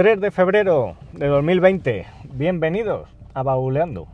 3 0.00 0.18
de 0.18 0.30
febrero 0.30 0.96
de 1.12 1.26
2020. 1.26 2.06
Bienvenidos 2.32 3.06
a 3.34 3.42
Bauleando. 3.42 4.08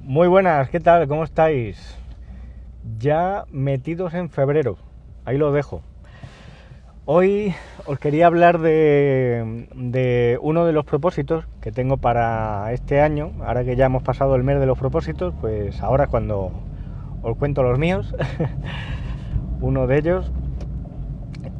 Muy 0.00 0.26
buenas, 0.26 0.68
¿qué 0.70 0.80
tal? 0.80 1.06
¿Cómo 1.06 1.22
estáis? 1.22 1.96
Ya 2.98 3.44
metidos 3.52 4.12
en 4.12 4.28
febrero, 4.28 4.76
ahí 5.24 5.38
lo 5.38 5.52
dejo. 5.52 5.84
Hoy 7.08 7.54
os 7.86 8.00
quería 8.00 8.26
hablar 8.26 8.58
de, 8.58 10.38
uno 10.42 10.66
de 10.66 10.72
los 10.72 10.84
propósitos 10.84 11.46
que 11.60 11.70
tengo 11.70 11.98
para 11.98 12.72
este 12.72 13.00
año. 13.00 13.30
Ahora 13.44 13.62
que 13.62 13.76
ya 13.76 13.86
hemos 13.86 14.02
pasado 14.02 14.34
el 14.34 14.42
mes 14.42 14.58
de 14.58 14.66
los 14.66 14.76
propósitos, 14.76 15.32
pues 15.40 15.80
ahora 15.82 16.08
cuando 16.08 16.50
os 17.22 17.36
cuento 17.36 17.62
los 17.62 17.78
míos. 17.78 18.12
uno 19.60 19.86
de 19.86 19.98
ellos. 19.98 20.32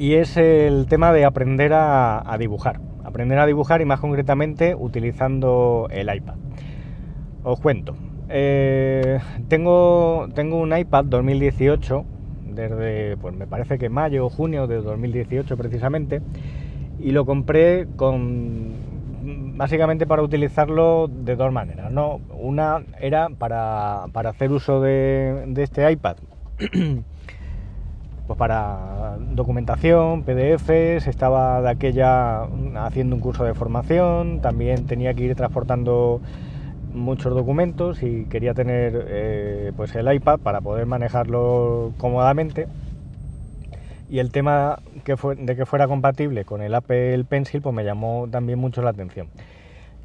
Y 0.00 0.14
es 0.14 0.36
el 0.36 0.86
tema 0.88 1.12
de 1.12 1.24
aprender 1.24 1.74
a, 1.74 2.36
dibujar. 2.40 2.80
Aprender 3.04 3.38
a 3.38 3.46
dibujar 3.46 3.80
y 3.80 3.84
más 3.84 4.00
concretamente 4.00 4.74
utilizando 4.74 5.86
el 5.92 6.12
iPad. 6.12 6.34
Os 7.44 7.60
cuento. 7.60 7.94
Eh, 8.28 9.20
tengo 9.46 10.26
un 10.26 10.76
iPad 10.76 11.04
2018 11.04 12.15
desde, 12.56 13.16
pues 13.18 13.34
me 13.36 13.46
parece 13.46 13.78
que 13.78 13.88
mayo 13.88 14.26
o 14.26 14.30
junio 14.30 14.66
de 14.66 14.82
2018 14.82 15.56
precisamente, 15.56 16.20
y 16.98 17.12
lo 17.12 17.24
compré 17.24 17.86
con 17.96 18.74
básicamente 19.56 20.06
para 20.06 20.22
utilizarlo 20.22 21.08
de 21.08 21.36
dos 21.36 21.52
maneras, 21.52 21.90
¿no? 21.90 22.20
Una 22.38 22.82
era 23.00 23.28
para, 23.28 24.04
hacer 24.04 24.52
uso 24.52 24.80
de, 24.80 25.52
este 25.56 25.90
iPad, 25.90 26.16
pues 28.26 28.38
para 28.38 29.16
documentación, 29.32 30.22
PDFs, 30.22 31.06
estaba 31.06 31.60
de 31.62 31.70
aquella 31.70 32.42
haciendo 32.84 33.16
un 33.16 33.20
curso 33.20 33.44
de 33.44 33.54
formación, 33.54 34.40
también 34.40 34.86
tenía 34.86 35.14
que 35.14 35.24
ir 35.24 35.34
transportando 35.34 36.20
muchos 36.96 37.34
documentos 37.34 38.02
y 38.02 38.24
quería 38.24 38.54
tener 38.54 39.06
eh, 39.08 39.72
pues 39.76 39.94
el 39.94 40.12
iPad 40.12 40.38
para 40.40 40.60
poder 40.60 40.86
manejarlo 40.86 41.92
cómodamente 41.98 42.66
y 44.08 44.18
el 44.18 44.30
tema 44.30 44.78
que 45.04 45.16
fue, 45.16 45.34
de 45.36 45.56
que 45.56 45.66
fuera 45.66 45.88
compatible 45.88 46.44
con 46.44 46.62
el 46.62 46.74
Apple 46.74 47.24
Pencil 47.24 47.60
pues 47.60 47.74
me 47.74 47.84
llamó 47.84 48.28
también 48.30 48.58
mucho 48.58 48.82
la 48.82 48.90
atención 48.90 49.28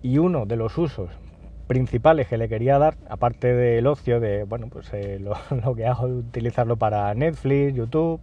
y 0.03 0.17
uno 0.17 0.45
de 0.45 0.55
los 0.55 0.77
usos 0.77 1.09
principales 1.67 2.27
que 2.27 2.37
le 2.37 2.49
quería 2.49 2.77
dar 2.77 2.95
aparte 3.09 3.53
del 3.53 3.87
ocio 3.87 4.19
de 4.19 4.43
bueno 4.43 4.67
pues 4.69 4.89
eh, 4.93 5.19
lo, 5.63 5.75
que 5.75 5.85
hago 5.85 6.07
es 6.07 6.13
utilizarlo 6.13 6.77
para 6.77 7.13
Netflix 7.13 7.75
YouTube 7.75 8.19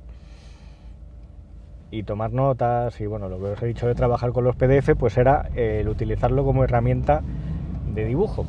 y 1.91 2.02
tomar 2.02 2.33
notas 2.33 3.00
y 3.00 3.06
bueno 3.06 3.28
lo 3.28 3.39
que 3.39 3.44
os 3.44 3.62
he 3.62 3.66
dicho 3.66 3.86
de 3.86 3.94
trabajar 3.94 4.33
con 4.33 4.44
los 4.44 4.56
PDF 4.56 4.91
pues 4.98 5.16
era 5.16 5.48
el 5.55 5.89
utilizarlo 5.89 6.44
como 6.44 6.64
herramienta 6.64 7.22
de 7.94 8.05
dibujo. 8.05 8.46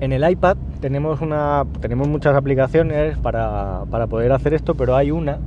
En 0.00 0.12
el 0.12 0.28
iPad 0.28 0.56
tenemos, 0.80 1.20
una, 1.20 1.64
tenemos 1.80 2.08
muchas 2.08 2.34
aplicaciones 2.34 3.16
para, 3.18 3.84
poder 4.08 4.32
hacer 4.32 4.54
esto, 4.54 4.74
pero 4.74 4.96
hay 4.96 5.10
una 5.10 5.38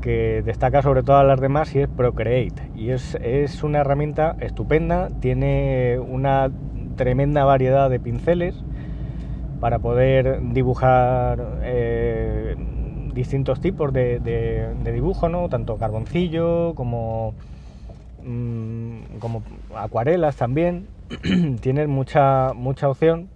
que 0.00 0.42
destaca 0.44 0.82
sobre 0.82 1.02
todas 1.02 1.26
las 1.26 1.40
demás 1.40 1.74
y 1.74 1.80
es 1.80 1.88
Procreate. 1.88 2.70
Y 2.76 2.90
es, 2.90 3.16
una 3.62 3.80
herramienta 3.80 4.36
estupenda, 4.40 5.08
tiene 5.20 5.98
una 5.98 6.50
tremenda 6.96 7.44
variedad 7.44 7.88
de 7.88 7.98
pinceles 7.98 8.54
para 9.60 9.78
poder 9.78 10.40
dibujar 10.52 11.60
eh, 11.62 12.56
distintos 13.14 13.60
tipos 13.60 13.92
de, 13.92 14.74
dibujo, 14.84 15.28
¿no? 15.28 15.48
tanto 15.48 15.76
carboncillo 15.76 16.74
como, 16.74 17.34
mm, 18.24 19.18
como 19.18 19.42
acuarelas 19.74 20.36
también. 20.36 20.88
tienes 21.60 21.88
mucha, 21.88 22.52
mucha 22.54 22.88
opción 22.88 23.28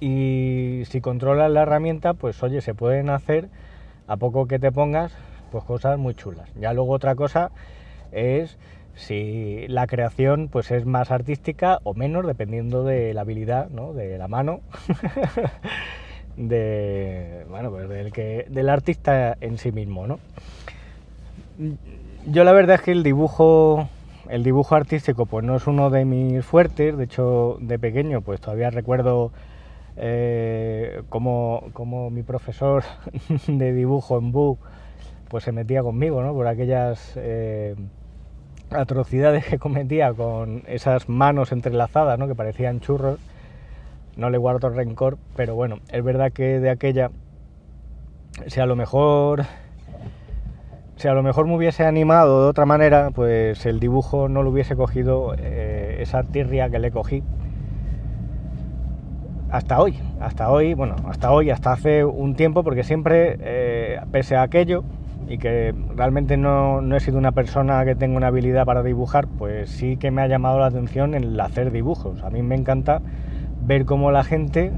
y 0.00 0.82
si 0.86 1.00
controlas 1.00 1.50
la 1.50 1.62
herramienta, 1.62 2.14
pues 2.14 2.42
oye, 2.42 2.60
se 2.60 2.74
pueden 2.74 3.10
hacer 3.10 3.48
a 4.06 4.16
poco 4.16 4.46
que 4.46 4.58
te 4.58 4.72
pongas, 4.72 5.12
pues 5.50 5.64
cosas 5.64 5.98
muy 5.98 6.14
chulas. 6.14 6.48
Ya 6.54 6.72
luego 6.72 6.92
otra 6.92 7.14
cosa 7.14 7.50
es 8.12 8.58
si 8.94 9.66
la 9.68 9.86
creación 9.86 10.48
pues 10.50 10.70
es 10.70 10.86
más 10.86 11.10
artística 11.10 11.80
o 11.84 11.94
menos, 11.94 12.26
dependiendo 12.26 12.84
de 12.84 13.14
la 13.14 13.22
habilidad, 13.22 13.68
¿no? 13.70 13.92
de 13.92 14.18
la 14.18 14.28
mano, 14.28 14.60
de 16.36 17.46
bueno, 17.48 17.70
pues 17.70 17.88
del 17.88 18.12
que 18.12 18.46
del 18.48 18.68
artista 18.68 19.36
en 19.40 19.58
sí 19.58 19.72
mismo, 19.72 20.06
¿no? 20.06 20.18
Yo 22.26 22.44
la 22.44 22.52
verdad 22.52 22.76
es 22.76 22.82
que 22.82 22.92
el 22.92 23.02
dibujo 23.02 23.88
el 24.28 24.42
dibujo 24.42 24.74
artístico 24.74 25.26
pues 25.26 25.44
no 25.44 25.56
es 25.56 25.66
uno 25.66 25.90
de 25.90 26.04
mis 26.04 26.44
fuertes, 26.44 26.96
de 26.96 27.04
hecho 27.04 27.58
de 27.60 27.78
pequeño 27.78 28.22
pues 28.22 28.40
todavía 28.40 28.70
recuerdo 28.70 29.30
eh, 29.96 31.02
como, 31.08 32.10
mi 32.10 32.22
profesor 32.22 32.84
de 33.46 33.72
dibujo 33.72 34.18
en 34.18 34.32
BU 34.32 34.58
pues 35.28 35.44
se 35.44 35.52
metía 35.52 35.82
conmigo 35.82 36.22
¿no? 36.22 36.32
por 36.34 36.46
aquellas 36.46 37.14
eh, 37.16 37.74
atrocidades 38.70 39.46
que 39.46 39.58
cometía 39.58 40.12
con 40.12 40.62
esas 40.66 41.08
manos 41.08 41.52
entrelazadas 41.52 42.18
¿no? 42.18 42.28
que 42.28 42.34
parecían 42.34 42.80
churros. 42.80 43.18
No 44.16 44.30
le 44.30 44.38
guardo 44.38 44.70
rencor, 44.70 45.18
pero 45.34 45.54
bueno, 45.54 45.80
es 45.90 46.02
verdad 46.02 46.32
que 46.32 46.58
de 46.58 46.70
aquella, 46.70 47.10
si 48.46 48.60
a 48.60 48.66
lo 48.66 48.74
mejor 48.74 49.44
si 50.96 51.08
a 51.08 51.12
lo 51.12 51.22
mejor 51.22 51.46
me 51.46 51.54
hubiese 51.54 51.84
animado 51.84 52.42
de 52.42 52.48
otra 52.48 52.64
manera, 52.64 53.10
pues 53.14 53.66
el 53.66 53.80
dibujo 53.80 54.28
no 54.28 54.42
lo 54.42 54.50
hubiese 54.50 54.76
cogido 54.76 55.34
eh, 55.38 55.98
esa 56.00 56.22
tirria 56.22 56.70
que 56.70 56.78
le 56.78 56.90
cogí. 56.90 57.22
Hasta 59.56 59.80
hoy, 59.80 59.94
hasta 60.20 60.50
hoy, 60.50 60.74
bueno, 60.74 60.96
hasta 61.08 61.32
hoy, 61.32 61.48
hasta 61.48 61.72
hace 61.72 62.04
un 62.04 62.34
tiempo, 62.34 62.62
porque 62.62 62.84
siempre, 62.84 63.38
eh, 63.40 63.98
pese 64.12 64.36
a 64.36 64.42
aquello, 64.42 64.84
y 65.30 65.38
que 65.38 65.74
realmente 65.96 66.36
no, 66.36 66.82
no, 66.82 66.94
he 66.94 67.00
sido 67.00 67.16
una 67.16 67.32
persona 67.32 67.82
que 67.86 67.94
tenga 67.94 68.18
una 68.18 68.26
habilidad 68.26 68.66
para 68.66 68.82
dibujar, 68.82 69.26
pues 69.26 69.70
sí 69.70 69.96
que 69.96 70.10
me 70.10 70.20
ha 70.20 70.26
llamado 70.26 70.58
la 70.58 70.66
atención 70.66 71.14
el 71.14 71.40
hacer 71.40 71.72
dibujos. 71.72 72.22
A 72.22 72.28
mí 72.28 72.42
me 72.42 72.54
encanta 72.54 73.00
ver 73.64 73.86
cómo 73.86 74.10
la 74.10 74.24
gente 74.24 74.72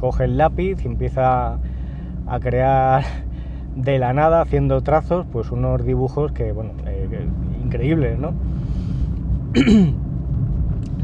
coge 0.00 0.24
el 0.24 0.38
lápiz 0.38 0.82
y 0.82 0.86
empieza 0.86 1.58
a 2.26 2.40
crear 2.40 3.04
de 3.76 3.98
la 3.98 4.14
nada 4.14 4.40
haciendo 4.40 4.80
trazos, 4.80 5.26
pues 5.30 5.50
unos 5.50 5.84
dibujos 5.84 6.32
que, 6.32 6.52
bueno, 6.52 6.70
eh, 6.86 7.28
increíbles, 7.62 8.18
¿no? 8.18 8.32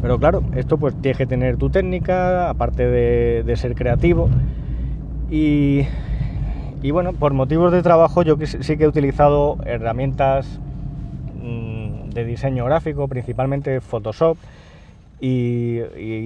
Pero 0.05 0.19
claro, 0.19 0.43
esto 0.55 0.77
pues 0.77 0.95
tienes 1.01 1.17
que 1.17 1.25
tener 1.25 1.57
tu 1.57 1.71
técnica, 1.71 2.51
aparte 2.51 2.87
de, 2.87 3.57
ser 3.57 3.75
creativo. 3.75 4.29
Y, 5.31 5.87
y, 6.83 6.91
bueno, 6.91 7.15
por 7.15 7.33
motivos 7.33 7.73
de 7.73 7.83
trabajo 7.83 8.23
yo 8.23 8.37
sí 8.45 8.77
que 8.77 8.85
he 8.85 8.87
utilizado 8.87 9.57
herramientas 9.65 10.61
mm, 11.43 12.11
de 12.11 12.25
diseño 12.27 12.67
gráfico, 12.67 13.09
principalmente 13.09 13.81
Photoshop, 13.81 14.37
y 15.23 15.79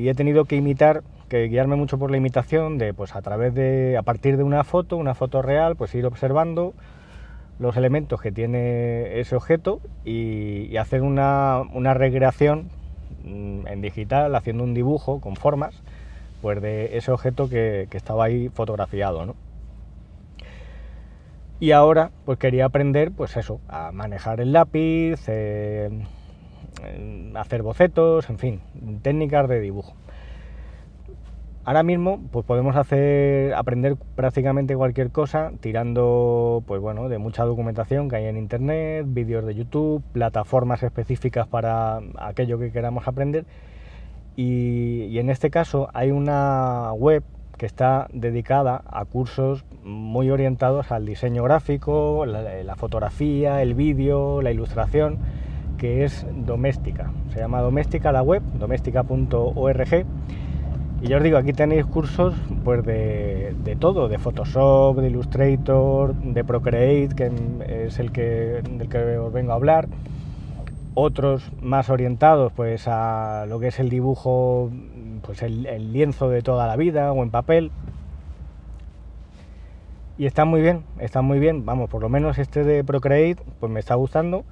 he 0.09 0.15
tenido 0.17 0.45
que 0.45 0.57
imitar 0.57 1.05
que 1.29 1.45
guiarme 1.45 1.77
mucho 1.77 1.99
por 1.99 2.11
la 2.11 2.17
imitación 2.17 2.79
de, 2.79 2.93
pues 2.95 3.15
a 3.15 3.23
través 3.23 3.55
de, 3.55 3.97
a 3.97 4.03
partir 4.03 4.39
de 4.39 4.43
una 4.43 4.65
foto, 4.65 4.97
una 4.97 5.15
foto 5.15 5.41
real, 5.41 5.77
pues 5.77 5.95
ir 5.95 6.05
observando 6.05 6.75
los 7.61 7.77
elementos 7.77 8.21
que 8.21 8.33
tiene 8.33 9.21
ese 9.21 9.37
objeto 9.37 9.81
y, 10.05 10.77
hacer 10.79 11.03
una, 11.03 11.63
una, 11.73 11.95
recreación 11.95 12.71
en 13.29 13.81
digital, 13.81 14.35
haciendo 14.35 14.65
un 14.65 14.75
dibujo 14.75 15.21
con 15.21 15.37
formas, 15.37 15.75
pues 16.43 16.61
de 16.63 16.97
ese 16.97 17.11
objeto 17.11 17.49
que, 17.49 17.89
estaba 17.93 18.25
ahí 18.25 18.49
fotografiado, 18.49 19.27
¿no? 19.27 19.35
Y 21.61 21.73
ahora, 21.73 22.13
pues 22.25 22.39
quería 22.39 22.67
aprender, 22.67 23.11
pues 23.11 23.37
eso, 23.37 23.61
a 23.69 23.91
manejar 23.91 24.41
el 24.41 24.53
lápiz, 24.53 25.21
eh, 25.27 25.91
hacer 27.35 27.63
bocetos, 27.63 28.31
en 28.31 28.39
fin, 28.39 28.61
técnicas 29.03 29.49
de 29.49 29.61
dibujo. 29.61 29.95
Ahora 31.69 31.83
mismo 31.83 32.19
pues 32.33 32.47
podemos 32.47 32.77
hacer 32.77 33.53
aprender 33.53 33.99
prácticamente 34.15 34.75
cualquier 34.75 35.11
cosa 35.11 35.53
tirando 35.61 36.63
pues 36.67 36.81
bueno, 36.81 37.11
de 37.11 37.19
mucha 37.19 37.45
documentación 37.45 38.09
que 38.09 38.17
hay 38.17 38.25
en 38.25 38.39
internet, 38.39 39.05
vídeos 39.07 39.45
de 39.45 39.55
YouTube, 39.55 40.03
plataformas 40.15 40.83
específicas 40.83 41.47
para 41.47 42.01
aquello 42.17 42.59
que 42.59 42.73
queramos 42.73 43.07
aprender. 43.07 43.45
Y, 44.35 45.19
en 45.19 45.29
este 45.29 45.51
caso 45.51 45.91
hay 45.93 46.11
una 46.11 46.95
web 46.95 47.23
que 47.59 47.67
está 47.67 48.09
dedicada 48.15 48.81
a 48.87 49.05
cursos 49.05 49.67
muy 49.85 50.31
orientados 50.31 50.91
al 50.91 51.05
diseño 51.05 51.43
gráfico, 51.43 52.25
la, 52.25 52.63
la 52.65 52.77
fotografía, 52.77 53.61
el 53.61 53.75
vídeo, 53.75 54.41
la 54.41 54.53
ilustración 54.53 55.19
que 55.77 56.05
es 56.05 56.27
doméstica. 56.35 57.13
Se 57.35 57.41
llama 57.41 57.61
doméstica 57.61 58.11
la 58.11 58.23
web, 58.23 58.43
doméstica.org. 58.59 60.07
Y 61.01 61.09
ya 61.09 61.19
os 61.19 61.23
digo, 61.23 61.39
aquí 61.39 61.53
tenéis 61.53 61.87
cursos 61.87 62.35
pues 62.65 62.85
de, 62.85 63.77
todo, 63.79 64.09
de 64.09 64.19
Photoshop, 64.19 64.97
de 64.97 65.09
Illustrator, 65.09 66.15
de 66.15 66.45
Procreate, 66.45 67.11
que 67.15 67.87
es 67.87 67.99
el 67.99 68.11
que, 68.11 68.63
del 68.69 68.89
que 68.89 69.19
os 69.19 69.33
vengo 69.33 69.53
a 69.53 69.55
hablar. 69.55 69.89
Otros 70.95 71.51
más 71.63 71.91
orientados 71.91 72.53
pues 72.53 72.89
a 72.89 73.47
lo 73.49 73.61
que 73.61 73.69
es 73.69 73.79
el 73.79 73.89
dibujo, 73.89 74.71
pues 75.23 75.43
el 75.43 75.93
lienzo 75.93 76.29
de 76.29 76.43
toda 76.43 76.67
la 76.67 76.77
vida 76.77 77.13
o 77.13 77.23
en 77.23 77.31
papel. 77.31 77.71
Y 80.19 80.27
está 80.27 80.45
muy 80.45 80.61
bien, 80.61 80.83
está 80.99 81.23
muy 81.23 81.39
bien. 81.39 81.65
Vamos, 81.65 81.89
por 81.89 82.03
lo 82.03 82.09
menos 82.09 82.39
este 82.39 82.65
de 82.65 82.83
Procreate, 82.83 83.41
pues 83.61 83.71
me 83.71 83.79
está 83.79 83.95
gustando. 83.95 84.45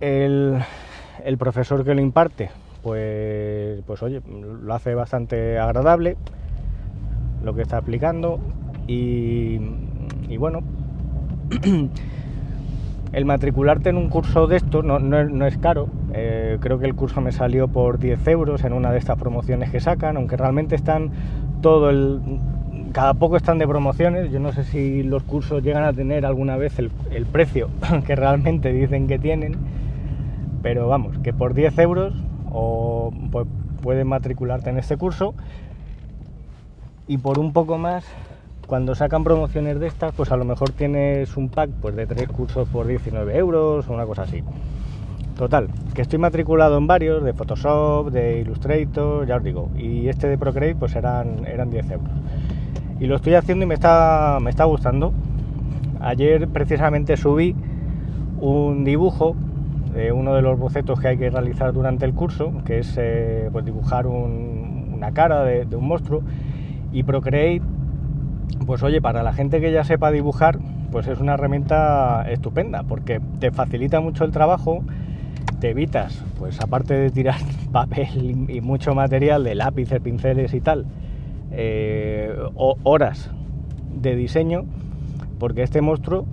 El, 0.00 0.64
profesor 1.38 1.84
que 1.84 1.94
lo 1.94 2.00
imparte, 2.00 2.48
pues, 2.86 3.82
pues 3.84 4.00
oye, 4.04 4.20
lo 4.62 4.72
hace 4.72 4.94
bastante 4.94 5.58
agradable 5.58 6.16
lo 7.42 7.52
que 7.52 7.62
está 7.62 7.78
aplicando. 7.78 8.38
Y, 8.86 9.58
bueno, 10.38 10.60
el 13.12 13.24
matricularte 13.24 13.90
en 13.90 13.96
un 13.96 14.08
curso 14.08 14.46
de 14.46 14.58
esto 14.58 14.84
no, 14.84 15.46
es 15.48 15.58
caro. 15.58 15.88
Eh, 16.14 16.58
creo 16.60 16.78
que 16.78 16.86
el 16.86 16.94
curso 16.94 17.20
me 17.20 17.32
salió 17.32 17.66
por 17.66 17.98
10 17.98 18.24
euros 18.28 18.62
en 18.62 18.72
una 18.72 18.92
de 18.92 18.98
estas 18.98 19.18
promociones 19.18 19.70
que 19.70 19.80
sacan, 19.80 20.16
aunque 20.16 20.36
realmente 20.36 20.76
están 20.76 21.10
todo 21.62 21.90
el 21.90 22.20
cada 22.92 23.14
poco 23.14 23.36
están 23.36 23.58
de 23.58 23.66
promociones. 23.66 24.30
Yo 24.30 24.38
no 24.38 24.52
sé 24.52 24.62
si 24.62 25.02
los 25.02 25.24
cursos 25.24 25.60
llegan 25.60 25.82
a 25.82 25.92
tener 25.92 26.24
alguna 26.24 26.56
vez 26.56 26.78
el, 26.78 26.92
precio 27.26 27.68
que 28.06 28.14
realmente 28.14 28.72
dicen 28.72 29.08
que 29.08 29.18
tienen, 29.18 29.56
pero 30.62 30.86
vamos, 30.86 31.18
que 31.18 31.32
por 31.32 31.52
10 31.52 31.76
euros 31.80 32.14
o 32.50 33.12
pues, 33.30 33.46
puedes 33.82 34.04
matricularte 34.04 34.70
en 34.70 34.78
este 34.78 34.96
curso 34.96 35.34
y 37.06 37.18
por 37.18 37.38
un 37.38 37.52
poco 37.52 37.78
más, 37.78 38.04
cuando 38.66 38.94
sacan 38.94 39.22
promociones 39.22 39.78
de 39.78 39.86
estas, 39.86 40.12
pues 40.14 40.32
a 40.32 40.36
lo 40.36 40.44
mejor 40.44 40.70
tienes 40.70 41.36
un 41.36 41.48
pack 41.48 41.70
pues, 41.80 41.94
de 41.94 42.06
tres 42.06 42.28
cursos 42.28 42.68
por 42.68 42.86
19 42.86 43.36
euros 43.36 43.88
o 43.88 43.92
una 43.92 44.06
cosa 44.06 44.22
así. 44.22 44.42
Total, 45.36 45.68
que 45.94 46.02
estoy 46.02 46.18
matriculado 46.18 46.78
en 46.78 46.86
varios, 46.86 47.22
de 47.22 47.34
Photoshop, 47.34 48.10
de 48.10 48.40
Illustrator, 48.40 49.26
ya 49.26 49.36
os 49.36 49.44
digo, 49.44 49.68
y 49.76 50.08
este 50.08 50.28
de 50.28 50.38
Procreate 50.38 50.76
pues 50.76 50.96
eran, 50.96 51.46
eran 51.46 51.70
10 51.70 51.90
euros 51.90 52.10
y 52.98 53.06
lo 53.06 53.16
estoy 53.16 53.34
haciendo 53.34 53.64
y 53.64 53.68
me 53.68 53.74
está, 53.74 54.38
me 54.40 54.50
está 54.50 54.64
gustando. 54.64 55.12
Ayer 56.00 56.48
precisamente 56.48 57.16
subí 57.16 57.54
un 58.40 58.84
dibujo 58.84 59.36
de 59.96 60.12
uno 60.12 60.34
de 60.34 60.42
los 60.42 60.58
bocetos 60.58 61.00
que 61.00 61.08
hay 61.08 61.16
que 61.16 61.30
realizar 61.30 61.72
durante 61.72 62.04
el 62.04 62.12
curso, 62.12 62.52
que 62.66 62.80
es 62.80 62.94
eh, 62.98 63.48
pues 63.50 63.64
dibujar 63.64 64.06
una 64.06 65.12
cara 65.12 65.42
de, 65.42 65.74
un 65.74 65.88
monstruo. 65.88 66.22
Y 66.92 67.02
Procreate, 67.02 67.62
pues 68.66 68.82
oye, 68.82 69.00
para 69.00 69.22
la 69.22 69.32
gente 69.32 69.58
que 69.58 69.72
ya 69.72 69.84
sepa 69.84 70.10
dibujar, 70.10 70.58
pues 70.92 71.06
es 71.06 71.18
una 71.18 71.34
herramienta 71.34 72.30
estupenda, 72.30 72.82
porque 72.82 73.20
te 73.40 73.50
facilita 73.50 74.00
mucho 74.00 74.24
el 74.24 74.32
trabajo, 74.32 74.84
te 75.60 75.70
evitas, 75.70 76.22
pues 76.38 76.60
aparte 76.60 76.92
de 76.92 77.10
tirar 77.10 77.40
papel 77.72 78.50
y 78.50 78.60
mucho 78.60 78.94
material 78.94 79.44
de 79.44 79.54
lápices, 79.54 80.00
pinceles 80.00 80.52
y 80.52 80.60
tal, 80.60 80.84
eh, 81.52 82.36
horas 82.54 83.30
de 83.94 84.14
diseño, 84.14 84.66
porque 85.38 85.62
este 85.62 85.80
monstruo 85.80 86.26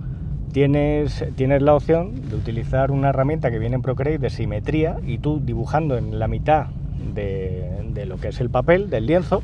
tienes, 0.54 1.24
tienes 1.34 1.62
la 1.62 1.74
opción 1.74 2.30
de 2.30 2.36
utilizar 2.36 2.92
una 2.92 3.08
herramienta 3.08 3.50
que 3.50 3.58
viene 3.58 3.74
en 3.74 3.82
Procreate 3.82 4.18
de 4.18 4.30
simetría 4.30 4.98
y 5.04 5.18
tú 5.18 5.40
dibujando 5.44 5.98
en 5.98 6.20
la 6.20 6.28
mitad 6.28 6.66
de, 7.12 8.06
lo 8.06 8.18
que 8.18 8.28
es 8.28 8.40
el 8.40 8.50
papel, 8.50 8.88
del 8.88 9.06
lienzo, 9.06 9.42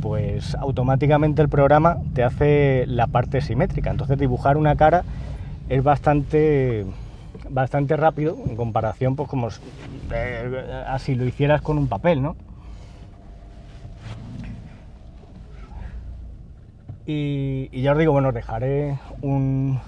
pues 0.00 0.54
automáticamente 0.54 1.42
el 1.42 1.50
programa 1.50 1.98
te 2.14 2.24
hace 2.24 2.86
la 2.86 3.06
parte 3.06 3.42
simétrica. 3.42 3.90
Entonces 3.90 4.18
dibujar 4.18 4.56
una 4.56 4.76
cara 4.76 5.04
es 5.68 5.84
bastante 5.84 6.86
bastante 7.50 7.96
rápido 7.96 8.36
en 8.46 8.56
comparación 8.56 9.14
pues 9.14 9.28
como 9.28 9.48
eh, 10.12 10.84
así 10.88 11.14
lo 11.14 11.26
hicieras 11.26 11.60
con 11.60 11.76
un 11.76 11.86
papel, 11.86 12.22
¿no? 12.22 12.34
Y, 17.04 17.68
ya 17.80 17.92
os 17.92 17.98
digo, 17.98 18.12
bueno, 18.12 18.28
os 18.28 18.34
dejaré 18.34 18.98
un, 19.22 19.80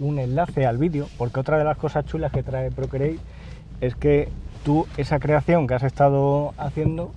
enlace 0.00 0.66
al 0.66 0.78
vídeo, 0.78 1.06
porque 1.18 1.40
otra 1.40 1.58
de 1.58 1.64
las 1.64 1.76
cosas 1.76 2.04
chulas 2.06 2.32
que 2.32 2.42
trae 2.42 2.70
Procreate 2.70 3.18
es 3.80 3.94
que 3.94 4.28
tú 4.64 4.86
esa 4.96 5.18
creación 5.18 5.66
que 5.66 5.74
has 5.74 5.82
estado 5.82 6.54
haciendo, 6.56 7.12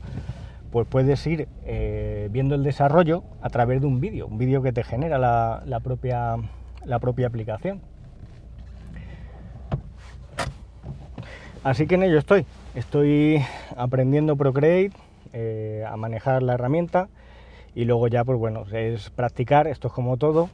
pues 0.71 0.87
puedes 0.87 1.25
ir 1.27 1.47
eh, 1.65 2.29
viendo 2.31 2.55
el 2.55 2.63
desarrollo 2.63 3.23
a 3.41 3.49
través 3.49 3.81
de 3.81 3.87
un 3.87 3.99
vídeo, 3.99 4.27
un 4.27 4.37
vídeo 4.37 4.61
que 4.61 4.71
te 4.71 4.83
genera 4.83 5.17
la, 5.17 5.79
propia, 5.81 6.37
la 6.85 6.99
propia 6.99 7.27
aplicación. 7.27 7.81
Así 11.63 11.85
que 11.85 11.95
en 11.95 12.03
ello 12.03 12.17
estoy. 12.17 12.45
Estoy 12.73 13.43
aprendiendo 13.75 14.35
Procreate, 14.35 14.91
eh, 15.33 15.85
a 15.87 15.95
manejar 15.97 16.41
la 16.41 16.53
herramienta 16.55 17.07
y 17.73 17.85
luego 17.85 18.07
ya 18.09 18.25
pues 18.25 18.37
bueno 18.37 18.65
es 18.73 19.09
practicar 19.11 19.65
esto 19.65 19.87
es 19.87 19.93
como 19.93 20.17
todo 20.17 20.49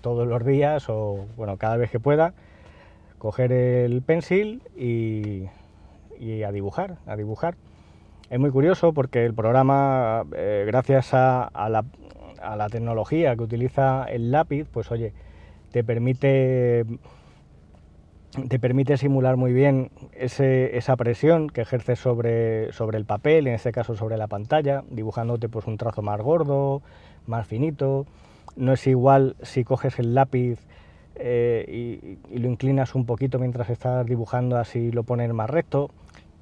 todos 0.00 0.26
los 0.26 0.44
días 0.44 0.88
o 0.88 1.26
bueno 1.36 1.56
cada 1.56 1.76
vez 1.76 1.90
que 1.90 2.00
pueda 2.00 2.34
coger 3.18 3.52
el 3.52 4.02
pencil 4.02 4.62
y, 4.76 5.48
y 6.18 6.42
a 6.42 6.52
dibujar 6.52 6.96
a 7.06 7.16
dibujar 7.16 7.54
es 8.30 8.38
muy 8.38 8.50
curioso 8.50 8.92
porque 8.92 9.24
el 9.24 9.34
programa 9.34 10.24
eh, 10.34 10.64
gracias 10.66 11.12
a, 11.12 11.50
la, 11.68 11.84
a 12.40 12.56
la 12.56 12.68
tecnología 12.68 13.36
que 13.36 13.42
utiliza 13.42 14.04
el 14.04 14.30
lápiz 14.30 14.66
pues 14.72 14.90
oye 14.90 15.12
te 15.70 15.84
permite 15.84 16.84
te 18.48 18.58
permite 18.58 18.96
simular 18.96 19.36
muy 19.36 19.52
bien 19.52 19.90
esa 20.14 20.96
presión 20.96 21.50
que 21.50 21.60
ejerces 21.60 21.98
sobre, 21.98 22.72
sobre, 22.72 22.96
el 22.96 23.04
papel, 23.04 23.46
en 23.46 23.54
este 23.54 23.72
caso 23.72 23.94
sobre 23.94 24.16
la 24.16 24.26
pantalla, 24.26 24.84
dibujándote 24.90 25.50
pues, 25.50 25.66
un 25.66 25.76
trazo 25.76 26.00
más 26.00 26.18
gordo, 26.20 26.80
más 27.26 27.46
finito. 27.46 28.06
No 28.56 28.72
es 28.72 28.86
igual 28.86 29.36
si 29.42 29.64
coges 29.64 29.98
el 29.98 30.14
lápiz 30.14 30.58
eh, 31.16 32.18
y, 32.30 32.38
lo 32.38 32.48
inclinas 32.48 32.94
un 32.94 33.06
poquito 33.06 33.38
mientras 33.38 33.70
estás 33.70 34.06
dibujando, 34.06 34.56
así 34.56 34.90
lo 34.92 35.02
pones 35.02 35.32
más 35.32 35.50
recto. 35.50 35.90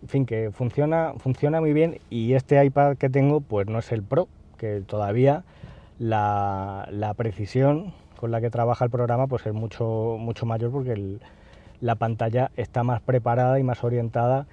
En 0.03 0.09
fin, 0.09 0.27
que 0.27 0.51
funciona, 0.51 1.13
funciona 1.19 1.61
muy 1.61 1.73
bien 1.73 1.99
y 2.09 2.33
este 2.35 2.65
iPad 2.65 2.97
que 2.97 3.11
tengo 3.11 3.41
pues 3.41 3.67
no 3.67 3.79
es 3.79 3.93
el 3.93 4.03
Pro, 4.03 4.29
que 4.57 4.83
todavía 4.87 5.45
la, 5.99 6.89
la 6.91 7.13
precisión 7.15 7.93
con 8.17 8.31
la 8.31 8.41
que 8.41 8.51
trabaja 8.51 8.85
el 8.85 8.91
programa 8.91 9.27
pues 9.27 9.47
es 9.47 9.53
mucho, 9.53 10.17
mucho 10.19 10.47
mayor 10.47 10.71
porque 10.71 11.19
la 11.81 11.95
pantalla 11.95 12.51
está 12.57 12.83
más 12.83 13.01
preparada 13.01 13.59
y 13.59 13.63
más 13.63 13.83
orientada 13.83 14.47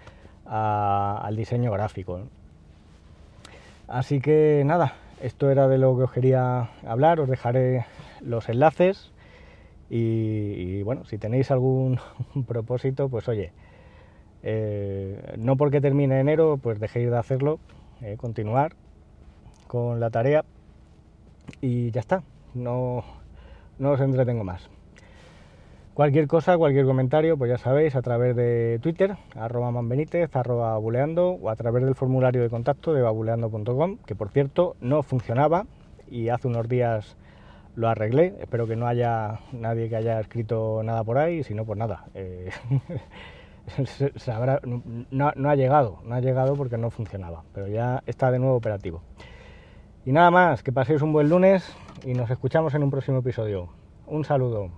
al 0.46 1.36
diseño 1.36 1.72
gráfico. 1.72 2.22
Así 3.88 4.20
que 4.20 4.64
nada, 4.66 4.94
esto 5.22 5.50
era 5.50 5.68
de 5.68 5.78
lo 5.78 5.98
que 5.98 6.04
os 6.04 6.12
quería 6.12 6.70
hablar, 6.86 7.20
os 7.20 7.30
dejaré 7.30 7.86
los 8.22 8.50
enlaces 8.50 9.12
y, 9.90 10.82
bueno, 10.84 11.06
si 11.06 11.18
tenéis 11.18 11.50
algún 11.52 12.00
propósito, 12.48 13.10
pues 13.10 13.28
oye, 13.28 13.52
eh, 14.44 15.36
no 15.38 15.56
porque 15.56 15.82
termine 15.82 16.20
enero, 16.20 16.58
pues 16.62 16.80
dejéis 16.80 17.10
de 17.10 17.18
hacerlo, 17.18 17.60
eh, 18.02 18.18
continuar 18.18 18.74
con 19.68 20.00
la 20.00 20.10
tarea 20.10 20.46
y 21.62 21.92
ya 21.92 22.02
está, 22.02 22.24
no, 22.54 23.04
no 23.80 23.92
os 23.92 24.02
entretengo 24.02 24.44
más. 24.44 24.70
Cualquier 25.98 26.28
cosa, 26.28 26.56
cualquier 26.60 26.86
comentario, 26.86 27.40
pues 27.40 27.50
ya 27.50 27.58
sabéis, 27.58 27.96
a 27.96 28.04
través 28.04 28.36
de 28.36 28.78
Twitter, 28.84 29.18
arroba 29.36 29.72
manbenítez, 29.72 30.36
arroba 30.36 30.78
buleando, 30.78 31.30
o 31.32 31.50
a 31.50 31.56
través 31.56 31.84
del 31.84 31.96
formulario 31.96 32.44
de 32.44 32.52
contacto 32.52 32.94
de 32.94 33.02
babuleando.com, 33.02 33.98
que 34.06 34.14
por 34.14 34.30
cierto 34.30 34.76
no 34.80 35.02
funcionaba 35.02 35.66
y 36.08 36.30
hace 36.30 36.50
unos 36.50 36.70
días 36.70 37.18
lo 37.74 37.90
arreglé. 37.90 38.36
Espero 38.40 38.68
que 38.68 38.76
no 38.76 38.86
haya 38.86 39.40
nadie 39.52 39.90
que 39.90 39.96
haya 39.96 40.20
escrito 40.20 40.84
nada 40.84 41.04
por 41.04 41.18
ahí, 41.18 41.42
si 41.42 41.56
no, 41.56 41.66
pues 41.66 41.80
nada. 41.80 42.06
Eh, 42.14 42.52
no, 45.10 45.32
no 45.36 45.50
ha 45.50 45.56
llegado, 45.56 45.98
no 46.04 46.14
ha 46.14 46.22
llegado 46.22 46.56
porque 46.56 46.78
no 46.78 46.92
funcionaba, 46.92 47.44
pero 47.56 47.66
ya 47.70 48.04
está 48.06 48.30
de 48.30 48.38
nuevo 48.38 48.56
operativo. 48.56 49.02
Y 50.06 50.12
nada 50.12 50.30
más, 50.30 50.62
que 50.62 50.72
paséis 50.72 51.02
un 51.02 51.12
buen 51.12 51.28
lunes 51.28 51.76
y 52.06 52.14
nos 52.14 52.30
escuchamos 52.30 52.76
en 52.76 52.84
un 52.84 52.92
próximo 52.92 53.18
episodio. 53.18 53.70
Un 54.06 54.26
saludo. 54.26 54.70